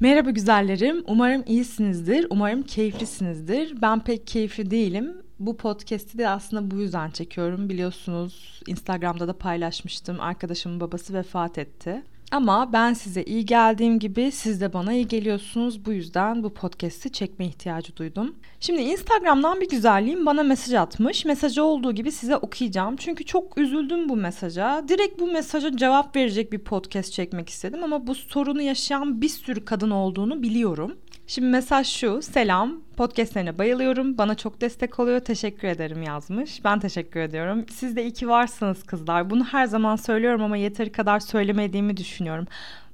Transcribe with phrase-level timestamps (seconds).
[0.00, 1.04] Merhaba güzellerim.
[1.06, 2.26] Umarım iyisinizdir.
[2.30, 3.82] Umarım keyiflisinizdir.
[3.82, 5.16] Ben pek keyifli değilim.
[5.38, 7.68] Bu podcast'i de aslında bu yüzden çekiyorum.
[7.68, 10.20] Biliyorsunuz Instagram'da da paylaşmıştım.
[10.20, 12.02] Arkadaşımın babası vefat etti.
[12.30, 15.84] Ama ben size iyi geldiğim gibi siz de bana iyi geliyorsunuz.
[15.84, 18.34] Bu yüzden bu podcast'i çekme ihtiyacı duydum.
[18.60, 21.24] Şimdi Instagram'dan bir güzelliğim bana mesaj atmış.
[21.24, 22.96] Mesajı olduğu gibi size okuyacağım.
[22.96, 24.84] Çünkü çok üzüldüm bu mesaja.
[24.88, 29.64] Direkt bu mesaja cevap verecek bir podcast çekmek istedim ama bu sorunu yaşayan bir sürü
[29.64, 30.96] kadın olduğunu biliyorum.
[31.28, 32.22] Şimdi mesaj şu.
[32.22, 32.80] Selam.
[32.96, 34.18] Podcastlerine bayılıyorum.
[34.18, 35.20] Bana çok destek oluyor.
[35.20, 36.64] Teşekkür ederim yazmış.
[36.64, 37.64] Ben teşekkür ediyorum.
[37.72, 39.30] Siz de iyi varsınız kızlar.
[39.30, 42.46] Bunu her zaman söylüyorum ama yeteri kadar söylemediğimi düşünüyorum.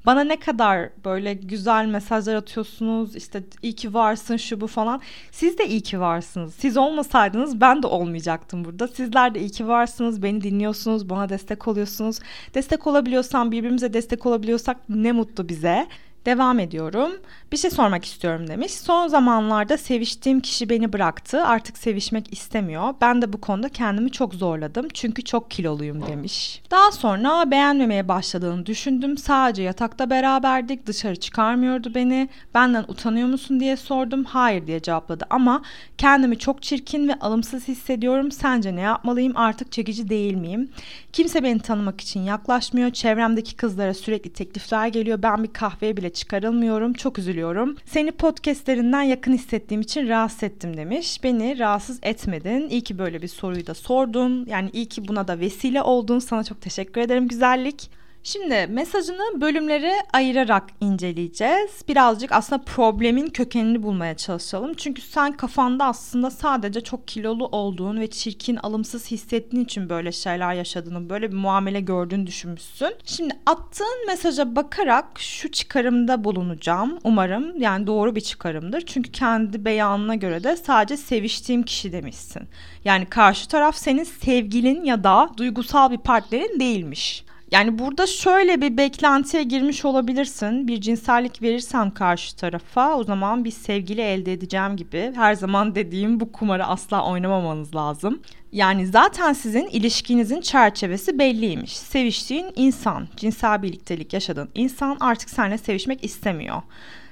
[0.06, 3.16] Bana ne kadar böyle güzel mesajlar atıyorsunuz.
[3.16, 5.00] İşte iyi ki varsın şu bu falan.
[5.30, 6.54] Siz de iyi ki varsınız.
[6.54, 8.88] Siz olmasaydınız ben de olmayacaktım burada.
[8.88, 10.22] Sizler de iyi ki varsınız.
[10.22, 11.10] Beni dinliyorsunuz.
[11.10, 12.18] Bana destek oluyorsunuz.
[12.54, 15.86] Destek olabiliyorsam birbirimize destek olabiliyorsak ne mutlu bize.
[16.26, 17.12] Devam ediyorum.
[17.52, 18.72] Bir şey sormak istiyorum demiş.
[18.72, 21.44] Son zamanlarda seviştiğim kişi beni bıraktı.
[21.44, 22.94] Artık sevişmek istemiyor.
[23.00, 24.88] Ben de bu konuda kendimi çok zorladım.
[24.94, 26.62] Çünkü çok kiloluyum demiş.
[26.70, 29.18] Daha sonra beğenmemeye başladığını düşündüm.
[29.18, 30.86] Sadece yatakta beraberdik.
[30.86, 32.28] Dışarı çıkarmıyordu beni.
[32.54, 34.24] Benden utanıyor musun diye sordum.
[34.24, 35.62] Hayır diye cevapladı ama
[35.98, 38.30] kendimi çok çirkin ve alımsız hissediyorum.
[38.30, 39.36] Sence ne yapmalıyım?
[39.36, 40.70] Artık çekici değil miyim?
[41.12, 42.90] Kimse beni tanımak için yaklaşmıyor.
[42.90, 45.22] Çevremdeki kızlara sürekli teklifler geliyor.
[45.22, 46.92] Ben bir kahveye bile çıkarılmıyorum.
[46.92, 47.41] Çok üzülüyorum.
[47.84, 51.24] Seni podcastlerinden yakın hissettiğim için rahatsız ettim demiş.
[51.24, 52.68] Beni rahatsız etmedin.
[52.68, 54.46] İyi ki böyle bir soruyu da sordun.
[54.46, 56.18] Yani iyi ki buna da vesile oldun.
[56.18, 58.01] Sana çok teşekkür ederim güzellik.
[58.24, 61.70] Şimdi mesajını bölümlere ayırarak inceleyeceğiz.
[61.88, 64.74] Birazcık aslında problemin kökenini bulmaya çalışalım.
[64.74, 70.54] Çünkü sen kafanda aslında sadece çok kilolu olduğun ve çirkin, alımsız hissettiğin için böyle şeyler
[70.54, 72.94] yaşadığını, böyle bir muamele gördüğünü düşünmüşsün.
[73.04, 76.98] Şimdi attığın mesaja bakarak şu çıkarımda bulunacağım.
[77.04, 78.82] Umarım yani doğru bir çıkarımdır.
[78.86, 82.42] Çünkü kendi beyanına göre de sadece seviştiğim kişi demişsin.
[82.84, 87.24] Yani karşı taraf senin sevgilin ya da duygusal bir partnerin değilmiş.
[87.52, 90.68] Yani burada şöyle bir beklentiye girmiş olabilirsin.
[90.68, 95.12] Bir cinsellik verirsem karşı tarafa o zaman bir sevgili elde edeceğim gibi.
[95.14, 98.22] Her zaman dediğim bu kumarı asla oynamamanız lazım.
[98.52, 101.76] Yani zaten sizin ilişkinizin çerçevesi belliymiş.
[101.76, 106.62] Seviştiğin insan, cinsel birliktelik yaşadığın insan artık seninle sevişmek istemiyor.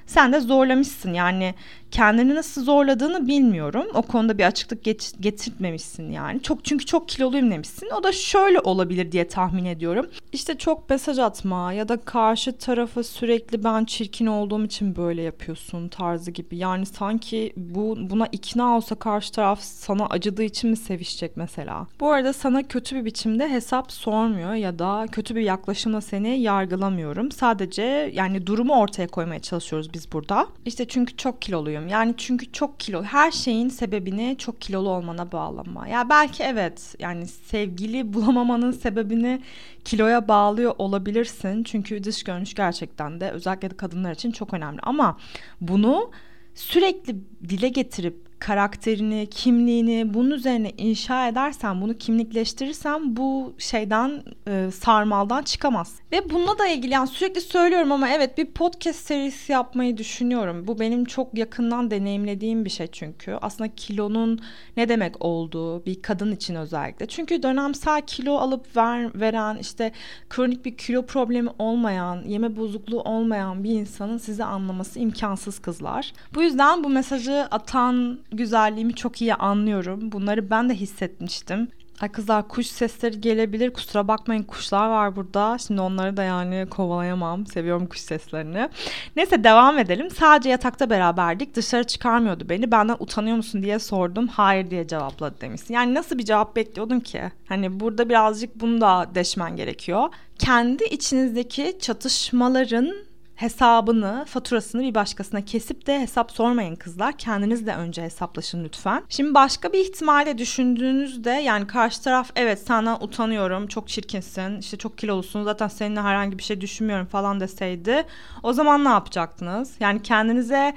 [0.05, 1.55] Sen de zorlamışsın yani
[1.91, 3.85] kendini nasıl zorladığını bilmiyorum.
[3.93, 6.41] O konuda bir açıklık get- getirtmemişsin yani.
[6.41, 7.89] Çok çünkü çok kiloluyum demişsin.
[7.99, 10.09] O da şöyle olabilir diye tahmin ediyorum.
[10.31, 15.87] İşte çok mesaj atma ya da karşı tarafa sürekli ben çirkin olduğum için böyle yapıyorsun
[15.87, 16.57] tarzı gibi.
[16.57, 21.87] Yani sanki bu buna ikna olsa karşı taraf sana acıdığı için mi sevişecek mesela?
[21.99, 27.31] Bu arada sana kötü bir biçimde hesap sormuyor ya da kötü bir yaklaşımla seni yargılamıyorum.
[27.31, 30.47] Sadece yani durumu ortaya koymaya çalışıyoruz biz burada.
[30.65, 31.87] İşte çünkü çok kiloluyum düşünüyorum.
[31.87, 35.87] Yani çünkü çok kilo her şeyin sebebini çok kilolu olmana bağlama.
[35.87, 39.41] Ya belki evet yani sevgili bulamamanın sebebini
[39.83, 41.63] kiloya bağlıyor olabilirsin.
[41.63, 44.79] Çünkü dış görünüş gerçekten de özellikle de kadınlar için çok önemli.
[44.83, 45.17] Ama
[45.61, 46.11] bunu
[46.55, 47.15] sürekli
[47.49, 55.95] dile getirip karakterini, kimliğini bunun üzerine inşa edersen, bunu kimlikleştirirsen bu şeyden e, sarmaldan çıkamaz.
[56.11, 60.67] Ve bununla da ilgili yani sürekli söylüyorum ama evet bir podcast serisi yapmayı düşünüyorum.
[60.67, 63.37] Bu benim çok yakından deneyimlediğim bir şey çünkü.
[63.41, 64.39] Aslında kilonun
[64.77, 67.05] ne demek olduğu bir kadın için özellikle.
[67.05, 69.91] Çünkü dönemsel kilo alıp ver, veren işte
[70.29, 76.13] kronik bir kilo problemi olmayan, yeme bozukluğu olmayan bir insanın sizi anlaması imkansız kızlar.
[76.35, 80.11] Bu yüzden bu mesajı atan güzelliğimi çok iyi anlıyorum.
[80.11, 81.67] Bunları ben de hissetmiştim.
[82.01, 83.73] Ay kızlar kuş sesleri gelebilir.
[83.73, 85.57] Kusura bakmayın kuşlar var burada.
[85.57, 87.45] Şimdi onları da yani kovalayamam.
[87.45, 88.69] Seviyorum kuş seslerini.
[89.15, 90.09] Neyse devam edelim.
[90.09, 91.55] Sadece yatakta beraberdik.
[91.55, 92.71] Dışarı çıkarmıyordu beni.
[92.71, 94.27] Benden utanıyor musun diye sordum.
[94.27, 95.73] Hayır diye cevapladı demişsin.
[95.73, 97.21] Yani nasıl bir cevap bekliyordun ki?
[97.45, 100.09] Hani burada birazcık bunu da deşmen gerekiyor.
[100.39, 102.93] Kendi içinizdeki çatışmaların
[103.41, 107.17] hesabını, faturasını bir başkasına kesip de hesap sormayın kızlar.
[107.17, 109.03] Kendiniz de önce hesaplaşın lütfen.
[109.09, 114.97] Şimdi başka bir ihtimalle düşündüğünüzde yani karşı taraf evet senden utanıyorum, çok çirkinsin, işte çok
[114.97, 118.05] kilolusun, zaten seninle herhangi bir şey düşünmüyorum falan deseydi
[118.43, 119.73] o zaman ne yapacaktınız?
[119.79, 120.73] Yani kendinize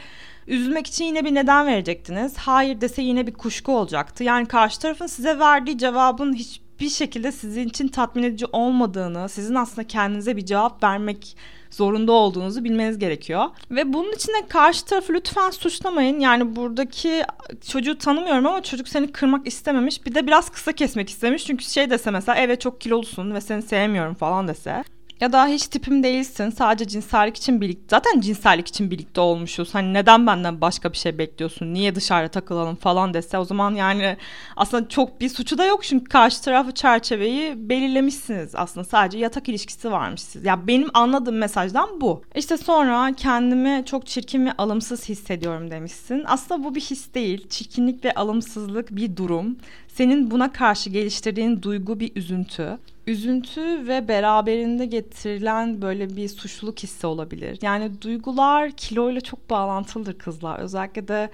[0.47, 2.37] Üzülmek için yine bir neden verecektiniz.
[2.37, 4.25] Hayır dese yine bir kuşku olacaktı.
[4.25, 6.33] Yani karşı tarafın size verdiği cevabın
[6.75, 11.37] hiçbir şekilde sizin için tatmin edici olmadığını, sizin aslında kendinize bir cevap vermek
[11.71, 13.45] zorunda olduğunuzu bilmeniz gerekiyor.
[13.71, 16.21] Ve bunun için de karşı tarafı lütfen suçlamayın.
[16.21, 17.23] Yani buradaki
[17.69, 20.07] çocuğu tanımıyorum ama çocuk seni kırmak istememiş.
[20.07, 21.47] Bir de biraz kısa kesmek istemiş.
[21.47, 24.85] Çünkü şey dese mesela evet çok kilolusun ve seni sevmiyorum falan dese.
[25.21, 26.51] Ya da hiç tipim değilsin.
[26.51, 27.85] Sadece cinsellik için birlikte.
[27.91, 29.75] Zaten cinsellik için birlikte olmuşuz.
[29.75, 31.75] Hani neden benden başka bir şey bekliyorsun?
[31.75, 34.17] Niye dışarıda takılalım falan dese o zaman yani
[34.57, 35.85] aslında çok bir suçu da yok.
[35.85, 38.55] Çünkü karşı tarafı çerçeveyi belirlemişsiniz.
[38.55, 40.45] Aslında sadece yatak ilişkisi varmış siz.
[40.45, 42.23] Ya benim anladığım mesajdan bu.
[42.35, 46.25] İşte sonra kendimi çok çirkin ve alımsız hissediyorum demişsin.
[46.27, 47.49] Aslında bu bir his değil.
[47.49, 49.57] Çirkinlik ve alımsızlık bir durum.
[49.95, 57.07] Senin buna karşı geliştirdiğin duygu bir üzüntü üzüntü ve beraberinde getirilen böyle bir suçluluk hissi
[57.07, 57.59] olabilir.
[57.63, 60.59] Yani duygular kiloyla çok bağlantılıdır kızlar.
[60.59, 61.31] Özellikle de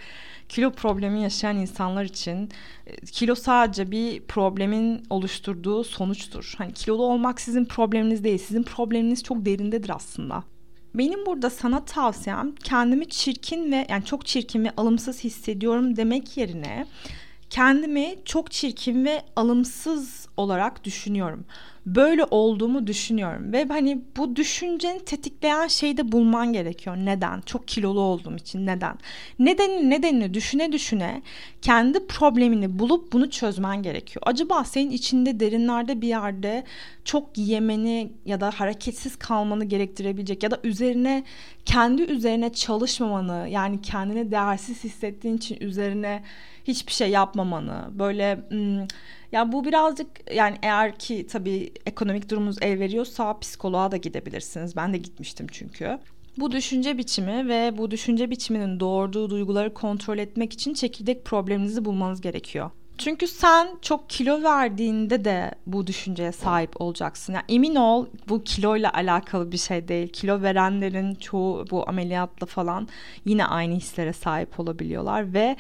[0.49, 2.49] kilo problemi yaşayan insanlar için
[2.87, 6.55] e, kilo sadece bir problemin oluşturduğu sonuçtur.
[6.59, 8.39] Hani kilolu olmak sizin probleminiz değil.
[8.39, 10.45] Sizin probleminiz çok derindedir aslında.
[10.95, 16.87] Benim burada sana tavsiyem kendimi çirkin ve yani çok çirkin ve alımsız hissediyorum demek yerine
[17.51, 21.45] kendimi çok çirkin ve alımsız olarak düşünüyorum.
[21.95, 26.97] Böyle olduğumu düşünüyorum ve hani bu düşünceni tetikleyen şeyi de bulman gerekiyor.
[26.97, 27.41] Neden?
[27.41, 28.99] Çok kilolu olduğum için neden?
[29.39, 31.23] Nedeni nedenini düşüne düşüne
[31.63, 34.23] kendi problemini bulup bunu çözmen gerekiyor.
[34.27, 36.65] Acaba senin içinde derinlerde bir yerde
[37.05, 41.25] çok yemeni ya da hareketsiz kalmanı gerektirebilecek ya da üzerine
[41.65, 46.23] kendi üzerine çalışmamanı yani kendini değersiz hissettiğin için üzerine
[46.65, 48.87] hiçbir şey yapmamanı böyle hmm,
[49.33, 54.77] ya bu birazcık yani eğer ki tabii ekonomik durumunuz el veriyorsa psikoloğa da gidebilirsiniz.
[54.77, 55.99] Ben de gitmiştim çünkü.
[56.39, 62.21] Bu düşünce biçimi ve bu düşünce biçiminin doğurduğu duyguları kontrol etmek için çekirdek probleminizi bulmanız
[62.21, 62.71] gerekiyor.
[63.01, 67.33] Çünkü sen çok kilo verdiğinde de bu düşünceye sahip olacaksın.
[67.33, 70.09] Yani emin ol bu kiloyla alakalı bir şey değil.
[70.09, 72.89] Kilo verenlerin çoğu bu ameliyatla falan
[73.25, 75.57] yine aynı hislere sahip olabiliyorlar ve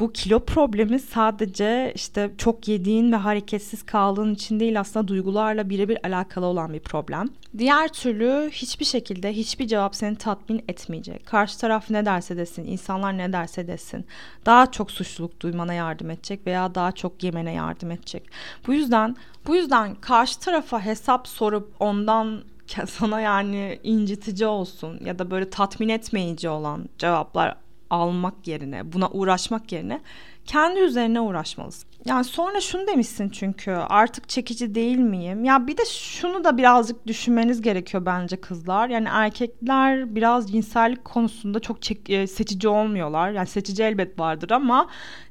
[0.00, 6.06] bu kilo problemi sadece işte çok yediğin ve hareketsiz kaldığın için değil aslında duygularla birebir
[6.06, 7.28] alakalı olan bir problem.
[7.58, 11.26] Diğer türlü hiçbir şekilde hiçbir cevap seni tatmin etmeyecek.
[11.26, 14.06] Karşı taraf ne derse desin, insanlar ne derse desin.
[14.46, 18.30] Daha çok suçluluk duymana yardım edecek veya daha çok yemene yardım edecek.
[18.66, 19.16] Bu yüzden
[19.46, 22.44] bu yüzden karşı tarafa hesap sorup ondan
[22.86, 27.56] sana yani incitici olsun ya da böyle tatmin etmeyici olan cevaplar
[27.90, 30.00] almak yerine, buna uğraşmak yerine
[30.46, 31.88] kendi üzerine uğraşmalısın.
[32.04, 35.44] Yani sonra şunu demişsin çünkü artık çekici değil miyim?
[35.44, 38.88] Ya bir de şunu da birazcık düşünmeniz gerekiyor bence kızlar.
[38.88, 43.30] Yani erkekler biraz cinsellik konusunda çok çek- e, seçici olmuyorlar.
[43.30, 44.88] Yani seçici elbet vardır ama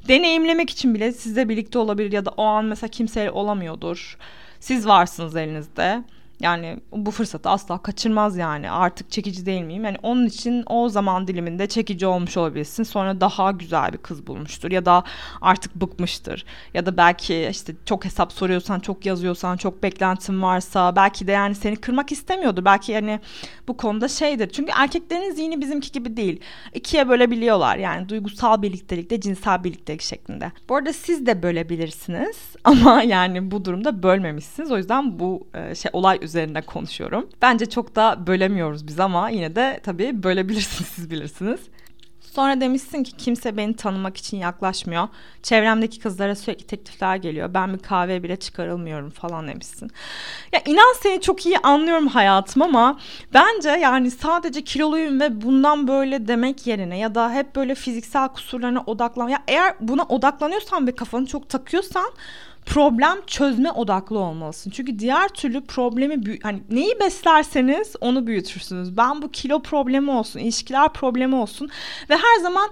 [0.07, 4.17] deneyimlemek için bile sizle birlikte olabilir ya da o an mesela kimseyle olamıyordur.
[4.59, 6.03] Siz varsınız elinizde.
[6.39, 8.71] Yani bu fırsatı asla kaçırmaz yani.
[8.71, 9.85] Artık çekici değil miyim?
[9.85, 12.83] Yani onun için o zaman diliminde çekici olmuş olabilirsin.
[12.83, 15.03] Sonra daha güzel bir kız bulmuştur ya da
[15.41, 16.45] artık bıkmıştır.
[16.73, 21.55] Ya da belki işte çok hesap soruyorsan, çok yazıyorsan, çok beklentin varsa belki de yani
[21.55, 22.65] seni kırmak istemiyordur.
[22.65, 23.19] Belki yani
[23.67, 24.49] bu konuda şeydir.
[24.49, 26.39] Çünkü erkeklerin zihni bizimki gibi değil.
[26.73, 30.51] İkiye bölebiliyorlar yani duygusal birliktelikte, cinsel birliktelik şeklinde.
[30.69, 34.71] Bu arada siz de bölebilirsiniz ama yani bu durumda bölmemişsiniz.
[34.71, 37.29] O yüzden bu şey olay üzerine konuşuyorum.
[37.41, 41.59] Bence çok da bölemiyoruz biz ama yine de tabii bölebilirsiniz siz bilirsiniz.
[42.37, 45.07] Sonra demişsin ki kimse beni tanımak için yaklaşmıyor.
[45.43, 47.53] Çevremdeki kızlara sürekli teklifler geliyor.
[47.53, 49.91] Ben bir kahve bile çıkarılmıyorum falan demişsin.
[50.53, 52.99] Ya inan seni çok iyi anlıyorum hayatım ama
[53.33, 58.83] bence yani sadece kiloluyum ve bundan böyle demek yerine ya da hep böyle fiziksel kusurlarına
[58.85, 59.29] odaklan.
[59.29, 62.11] Ya eğer buna odaklanıyorsan ve kafanı çok takıyorsan
[62.67, 64.71] problem çözme odaklı olmalısın.
[64.71, 68.97] Çünkü diğer türlü problemi hani neyi beslerseniz onu büyütürsünüz.
[68.97, 71.69] Ben bu kilo problemi olsun, ilişkiler problemi olsun
[72.09, 72.69] ve her zaman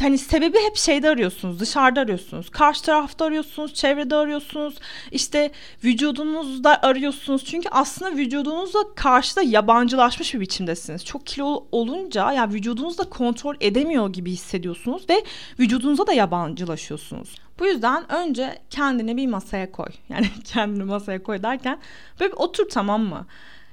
[0.00, 2.50] hani sebebi hep şeyde arıyorsunuz, dışarıda arıyorsunuz.
[2.50, 4.74] Karşı tarafta arıyorsunuz, çevrede arıyorsunuz.
[5.12, 5.50] işte
[5.84, 7.44] vücudunuzda arıyorsunuz.
[7.44, 11.04] Çünkü aslında vücudunuzla karşıda yabancılaşmış bir biçimdesiniz.
[11.04, 15.24] Çok kilo olunca yani vücudunuzda kontrol edemiyor gibi hissediyorsunuz ve
[15.60, 17.47] vücudunuza da yabancılaşıyorsunuz.
[17.58, 19.88] Bu yüzden önce kendini bir masaya koy.
[20.08, 21.78] Yani kendini masaya koy derken
[22.20, 23.26] böyle bir otur tamam mı?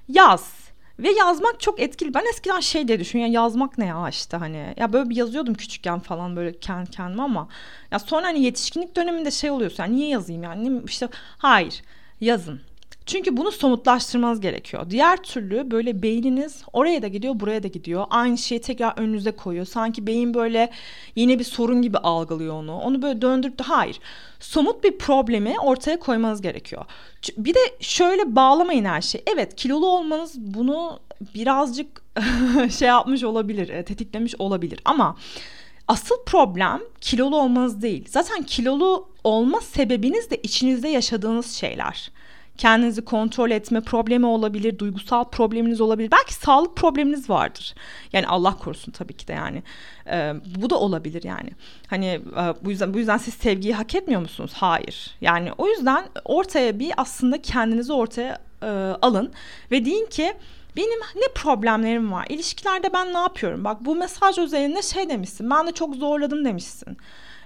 [0.09, 0.65] Yaz.
[0.99, 2.13] Ve yazmak çok etkili.
[2.13, 3.33] Ben eskiden şey diye düşünüyorum.
[3.33, 4.73] Ya yazmak ne ya işte hani.
[4.77, 7.47] Ya böyle bir yazıyordum küçükken falan böyle kendi kendime ama.
[7.91, 9.83] Ya sonra hani yetişkinlik döneminde şey oluyorsun.
[9.83, 10.81] Yani niye yazayım yani?
[10.85, 11.81] işte hayır
[12.21, 12.61] yazın.
[13.05, 14.89] Çünkü bunu somutlaştırmanız gerekiyor.
[14.89, 18.05] Diğer türlü böyle beyniniz oraya da gidiyor, buraya da gidiyor.
[18.09, 19.65] Aynı şeyi tekrar önünüze koyuyor.
[19.65, 20.71] Sanki beyin böyle
[21.15, 22.77] yeni bir sorun gibi algılıyor onu.
[22.77, 23.99] Onu böyle döndürüp de hayır.
[24.39, 26.85] Somut bir problemi ortaya koymanız gerekiyor.
[27.37, 29.23] Bir de şöyle bağlamayın her şeyi.
[29.33, 30.99] Evet, kilolu olmanız bunu
[31.35, 32.03] birazcık
[32.77, 35.17] şey yapmış olabilir, e, tetiklemiş olabilir ama
[35.87, 38.05] asıl problem kilolu olmanız değil.
[38.09, 42.11] Zaten kilolu olma sebebiniz de içinizde yaşadığınız şeyler.
[42.57, 46.11] Kendinizi kontrol etme problemi olabilir, duygusal probleminiz olabilir.
[46.11, 47.75] Belki sağlık probleminiz vardır.
[48.13, 49.63] Yani Allah korusun tabii ki de yani.
[50.07, 51.49] Ee, bu da olabilir yani.
[51.87, 54.51] Hani e, bu yüzden bu yüzden siz sevgiyi hak etmiyor musunuz?
[54.55, 55.15] Hayır.
[55.21, 58.67] Yani o yüzden ortaya bir aslında kendinizi ortaya e,
[59.01, 59.31] alın
[59.71, 60.33] ve deyin ki
[60.77, 62.25] benim ne problemlerim var?
[62.29, 63.63] İlişkilerde ben ne yapıyorum?
[63.63, 65.49] Bak bu mesaj üzerinde şey demişsin.
[65.49, 66.97] Ben de çok zorladım demişsin.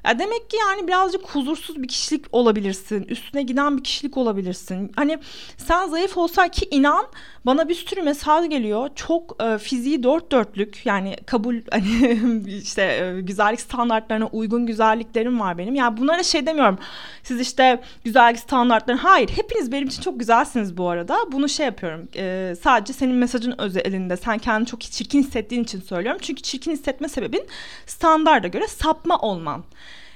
[0.06, 3.04] Ya demek ki yani birazcık huzursuz bir kişilik olabilirsin.
[3.04, 4.92] Üstüne giden bir kişilik olabilirsin.
[4.96, 5.20] Hani
[5.58, 7.06] sen zayıf olsan ki inan
[7.46, 8.90] bana bir sürü mesaj geliyor.
[8.96, 15.58] Çok e, fiziği dört dörtlük yani kabul hani işte e, güzellik standartlarına uygun güzelliklerim var
[15.58, 15.76] benim.
[15.76, 16.80] Yani bunlara şey demiyorum.
[17.24, 21.18] Siz işte güzellik standartları hayır hepiniz benim için çok güzelsiniz bu arada.
[21.32, 22.08] Bunu şey yapıyorum.
[22.16, 26.22] E, sadece senin mesajın özelinde sen kendini çok çirkin hissettiğin için söylüyorum.
[26.24, 27.48] Çünkü çirkin hissetme sebebin
[27.86, 29.64] standarda göre sapma olman.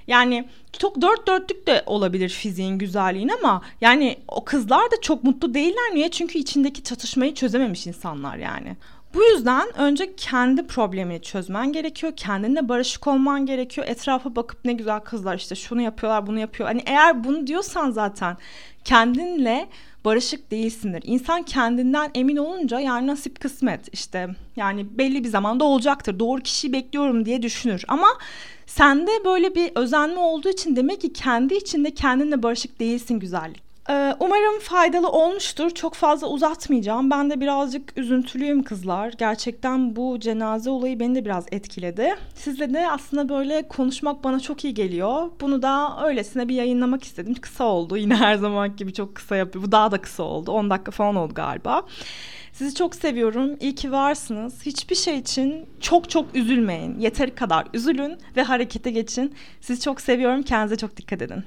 [0.08, 0.46] Yani
[0.80, 5.94] çok dört dörtlük de olabilir fiziğin güzelliğin ama yani o kızlar da çok mutlu değiller.
[5.94, 6.12] Niye?
[6.12, 8.76] Çünkü içindeki çatışmayı çözememiş insanlar yani.
[9.14, 12.14] Bu yüzden önce kendi problemini çözmen gerekiyor.
[12.16, 13.88] Kendinle barışık olman gerekiyor.
[13.88, 16.70] Etrafa bakıp ne güzel kızlar işte şunu yapıyorlar, bunu yapıyor.
[16.70, 18.38] Hani eğer bunu diyorsan zaten
[18.84, 19.70] kendinle
[20.06, 21.04] barışık değilsindir.
[21.06, 26.20] İnsan kendinden emin olunca yani nasip kısmet işte yani belli bir zamanda olacaktır.
[26.20, 27.84] Doğru kişiyi bekliyorum diye düşünür.
[27.88, 28.08] Ama
[28.66, 33.73] sende böyle bir özenme olduğu için demek ki kendi içinde kendinle barışık değilsin güzellik.
[33.90, 35.70] Ee, umarım faydalı olmuştur.
[35.70, 37.10] Çok fazla uzatmayacağım.
[37.10, 39.14] Ben de birazcık üzüntülüyüm kızlar.
[39.18, 42.16] Gerçekten bu cenaze olayı beni de biraz etkiledi.
[42.36, 45.30] Sizle de aslında böyle konuşmak bana çok iyi geliyor.
[45.42, 47.36] Bunu da öylesine bir yayınlamak istedim.
[47.42, 47.98] Kısa oldu.
[47.98, 49.66] Yine her zaman gibi çok kısa yapıyor.
[49.66, 50.52] Bu daha da kısa oldu.
[50.52, 51.84] 10 dakika falan oldu galiba.
[52.54, 53.58] Sizi çok seviyorum.
[53.60, 54.66] İyi ki varsınız.
[54.66, 57.00] Hiçbir şey için çok çok üzülmeyin.
[57.00, 59.36] Yeteri kadar üzülün ve harekete geçin.
[59.62, 60.44] Sizi çok seviyorum.
[60.44, 61.42] Kendinize çok dikkat edin.